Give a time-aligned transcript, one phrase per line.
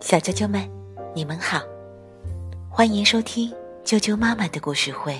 [0.00, 0.62] 小啾啾们，
[1.12, 1.60] 你们好，
[2.70, 3.52] 欢迎收听
[3.84, 5.18] 啾啾妈妈的故事会。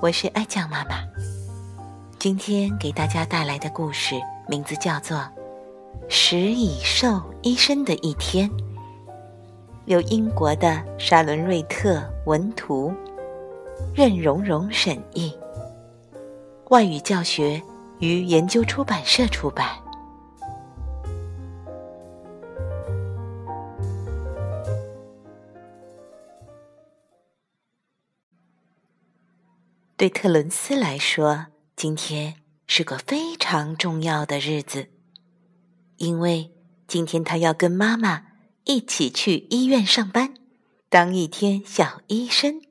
[0.00, 1.00] 我是爱酱妈妈，
[2.18, 4.14] 今天给大家带来的故事
[4.46, 5.16] 名字叫做
[6.06, 8.48] 《食蚁兽医生的一天》，
[9.86, 12.92] 由英国的沙伦瑞特文图，
[13.94, 15.34] 任蓉蓉审译，
[16.68, 17.60] 外语教学
[18.00, 19.66] 与研究出版社出版。
[29.98, 32.36] 对特伦斯来说，今天
[32.68, 34.90] 是个非常重要的日子，
[35.96, 36.54] 因为
[36.86, 38.26] 今天他要跟妈妈
[38.62, 40.34] 一起去医院上班，
[40.88, 42.62] 当一天小医生。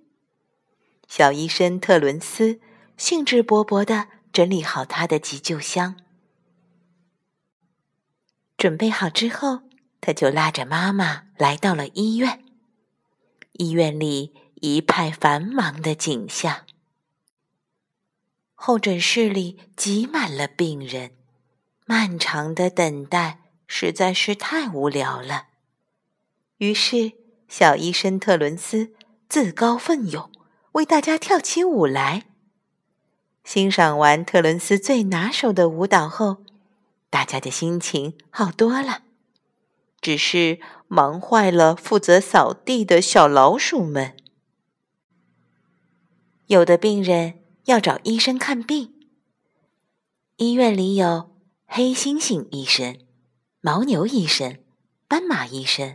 [1.09, 2.61] 小医生特伦斯
[2.95, 5.97] 兴致勃勃地整理好他的急救箱，
[8.55, 9.63] 准备好之后，
[9.99, 12.45] 他就拉着妈妈来到了医院。
[13.51, 16.66] 医院里一派繁忙的景象。
[18.59, 21.11] 候诊室里挤满了病人，
[21.85, 25.45] 漫长的等待实在是太无聊了。
[26.57, 27.13] 于是，
[27.47, 28.93] 小医生特伦斯
[29.29, 30.31] 自告奋勇
[30.71, 32.23] 为大家跳起舞来。
[33.43, 36.37] 欣赏完特伦斯最拿手的舞蹈后，
[37.11, 39.03] 大家的心情好多了。
[40.01, 44.17] 只是忙坏了负责扫地的小老鼠们。
[46.47, 47.46] 有的病人。
[47.67, 48.93] 要找医生看病。
[50.37, 52.97] 医院里有黑猩猩医生、
[53.61, 54.59] 牦牛医生、
[55.05, 55.93] 斑马医生，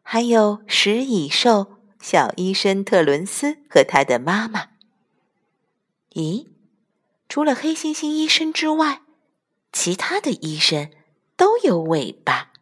[0.00, 4.68] 还有食蚁兽小医生特伦斯和他的妈妈。
[6.14, 6.46] 咦，
[7.28, 9.02] 除了黑猩猩医生之外，
[9.72, 10.90] 其他的医生
[11.36, 12.52] 都有尾巴。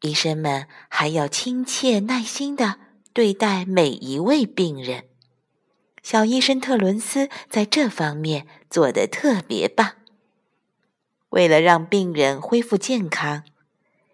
[0.00, 2.80] 医生们还要亲切耐心的
[3.12, 5.04] 对待每一位病人。
[6.06, 9.96] 小医生特伦斯在这方面做得特别棒。
[11.30, 13.42] 为了让病人恢复健康，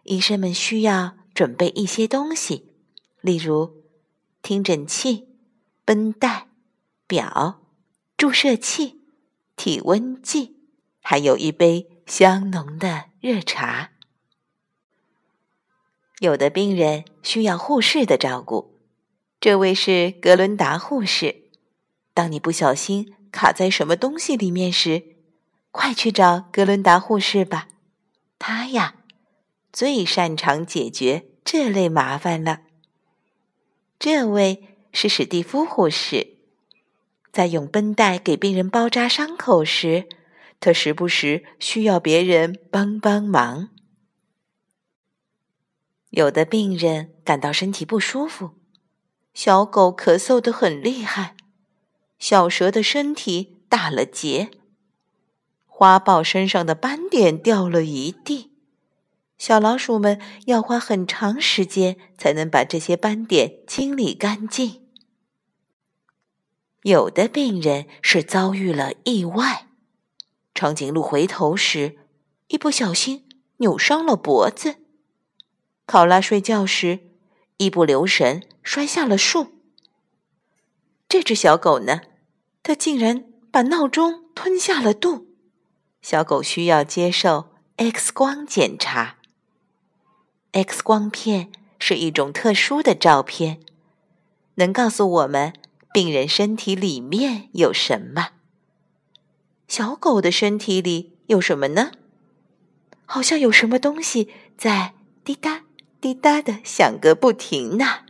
[0.04, 2.72] 医生们需要准备一些东西，
[3.20, 3.82] 例如
[4.41, 5.28] 听诊器、
[5.84, 6.48] 绷带、
[7.06, 7.60] 表、
[8.16, 9.02] 注射器、
[9.54, 10.56] 体温计，
[11.02, 13.91] 还有一杯香浓的热茶。
[16.20, 18.78] 有的病人需要护士的照顾，
[19.38, 21.41] 这位是格伦达护士。
[22.14, 25.16] 当你不小心卡在什么东西里面时，
[25.70, 27.68] 快去找格伦达护士吧。
[28.38, 28.96] 她呀，
[29.72, 32.60] 最擅长解决这类麻烦了。
[33.98, 36.36] 这位是史蒂夫护士，
[37.32, 40.08] 在用绷带给病人包扎伤口时，
[40.60, 43.70] 他时不时需要别人帮帮忙。
[46.10, 48.50] 有的病人感到身体不舒服，
[49.32, 51.36] 小狗咳嗽得很厉害。
[52.22, 54.52] 小蛇的身体打了结，
[55.66, 58.52] 花豹身上的斑点掉了一地，
[59.38, 64.86] 小老鼠们要花很长时间才能把这些斑点清理干净。
[66.82, 69.66] 有的病人是遭遇了意外，
[70.54, 71.98] 长颈鹿回头时
[72.46, 74.74] 一不小心扭伤了脖子；
[75.86, 77.00] 考拉睡觉时
[77.56, 79.48] 一不留神摔下了树。
[81.08, 82.02] 这只小狗呢？
[82.62, 85.26] 他竟然把闹钟吞下了肚，
[86.00, 89.16] 小狗需要接受 X 光检查。
[90.52, 93.60] X 光片是一种特殊的照片，
[94.56, 95.52] 能告诉我们
[95.92, 98.30] 病人身体里面有什么。
[99.66, 101.92] 小狗的身体里有什么呢？
[103.06, 105.64] 好像有什么东西在滴答
[106.00, 108.04] 滴答的响个不停呢。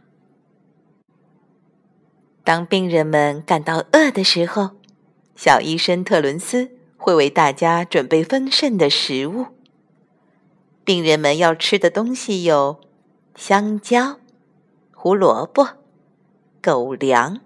[2.45, 4.71] 当病人们感到饿的时候，
[5.37, 9.47] 小医生特伦斯会为大家准备丰盛的食物。
[10.85, 12.81] 病人们要吃的东西有
[13.37, 14.19] 香蕉、
[14.93, 15.69] 胡萝卜、
[16.61, 17.41] 狗粮、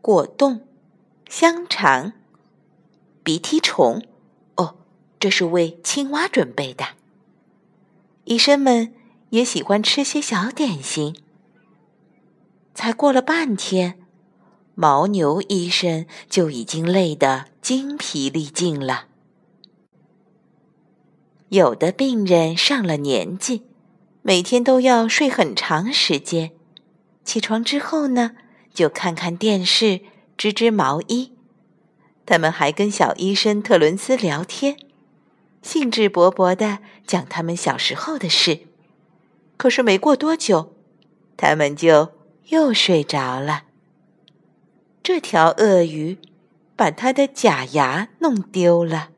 [0.00, 0.66] 果冻、
[1.28, 2.14] 香肠、
[3.22, 4.02] 鼻涕虫。
[4.56, 4.76] 哦，
[5.20, 6.86] 这是为青蛙准备的。
[8.24, 8.94] 医生们
[9.28, 11.14] 也喜欢吃些小点心。
[12.74, 13.98] 才过了半天。
[14.74, 19.06] 牦牛医生就已经累得精疲力尽了。
[21.48, 23.62] 有的病人上了年纪，
[24.22, 26.50] 每天都要睡很长时间，
[27.24, 28.32] 起床之后呢，
[28.72, 30.00] 就看看电视，
[30.36, 31.32] 织织毛衣。
[32.26, 34.76] 他们还跟小医生特伦斯聊天，
[35.62, 38.66] 兴致勃勃的讲他们小时候的事，
[39.56, 40.74] 可是没过多久，
[41.36, 42.14] 他们就
[42.48, 43.64] 又睡着了。
[45.04, 46.16] 这条鳄鱼
[46.76, 49.10] 把它的假牙弄丢了，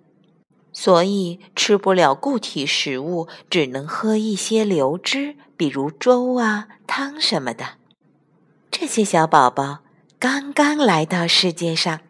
[0.73, 7.75] 所以吃不了固体食物，只能喝一些流汁，比如粥啊、汤什么的。
[8.69, 9.85] 这些小宝宝
[10.19, 12.00] 刚刚来到世界上，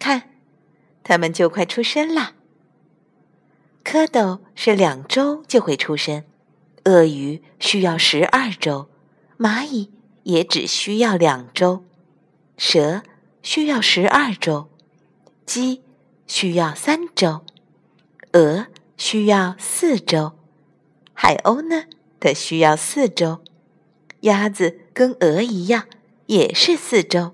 [0.00, 0.30] 看，
[1.04, 2.32] 他们就快出生了。
[3.84, 6.24] 蝌蚪是两周就会出生，
[6.86, 8.88] 鳄鱼需要十二周，
[9.38, 9.92] 蚂蚁
[10.24, 11.84] 也只需要两周，
[12.58, 13.02] 蛇
[13.42, 14.68] 需要十二周，
[15.46, 15.82] 鸡
[16.26, 17.40] 需要三周，
[18.32, 18.66] 鹅
[18.98, 20.32] 需要四周，
[21.14, 21.84] 海鸥呢，
[22.20, 23.40] 它需要四周，
[24.20, 25.86] 鸭子跟鹅一样
[26.26, 27.32] 也是四周，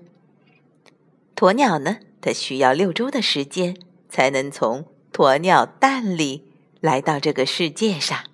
[1.35, 3.75] 鸵鸟呢，它需要六周的时间
[4.07, 4.85] 才能从。
[5.15, 6.43] 鸵鸟蛋里
[6.81, 8.25] 来到这个世界上，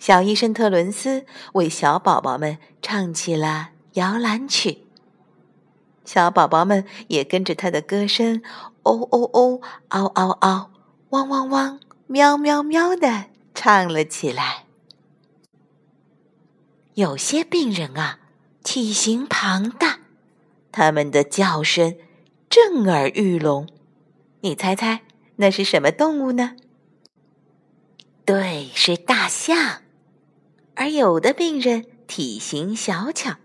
[0.00, 4.78] 小医生特伦斯为小宝宝们唱起了摇篮曲，
[6.04, 8.42] 小宝宝们也跟着他的歌声
[8.82, 10.70] “哦哦哦，嗷嗷嗷，
[11.10, 14.64] 汪汪汪，喵喵喵”的唱了起来。
[16.94, 18.18] 有些病人啊，
[18.64, 20.00] 体型庞大，
[20.72, 21.96] 他们的叫声
[22.48, 23.68] 震耳欲聋。
[24.40, 25.02] 你猜猜
[25.36, 26.56] 那是什么动物呢？
[28.24, 29.82] 对，是大象。
[30.74, 33.36] 而有的病人体型小巧，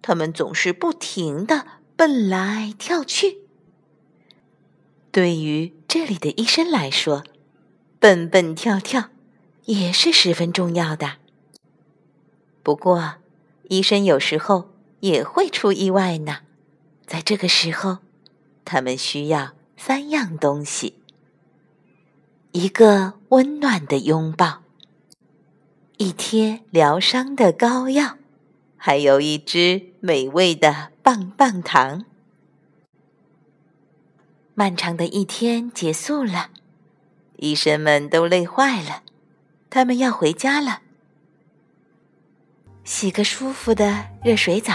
[0.00, 1.66] 他们总是不停的
[1.98, 3.38] 蹦来跳去。
[5.10, 7.24] 对于这里的医生来说，
[7.98, 9.08] 蹦蹦跳跳
[9.64, 11.16] 也是十分重要的。
[12.62, 13.16] 不过，
[13.64, 16.42] 医生有时候也会出意外呢。
[17.04, 17.98] 在这个时候，
[18.64, 19.54] 他们需要。
[19.76, 20.94] 三样东西：
[22.52, 24.62] 一个温暖的拥抱，
[25.96, 28.18] 一贴疗伤的膏药，
[28.78, 32.06] 还有一只美味的棒棒糖。
[34.54, 36.50] 漫长的一天结束了，
[37.36, 39.02] 医生们都累坏了，
[39.68, 40.80] 他们要回家了。
[42.84, 44.74] 洗个舒服的热水澡，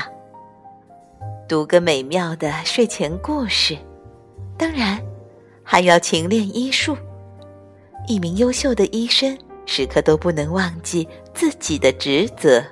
[1.50, 3.78] 读个美妙的睡前故事。
[4.58, 5.04] 当然，
[5.64, 6.96] 还要勤练医术。
[8.08, 12.64] 一名优秀的医生时刻都不能忘记自己的职责。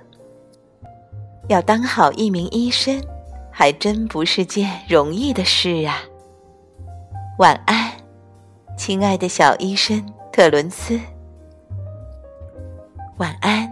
[1.51, 3.03] 要当好一名医生，
[3.51, 5.97] 还真不是件容易的事啊！
[7.39, 7.91] 晚安，
[8.77, 10.01] 亲爱的小医生
[10.31, 10.97] 特伦斯。
[13.17, 13.69] 晚安，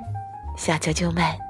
[0.57, 1.48] 小啾啾们。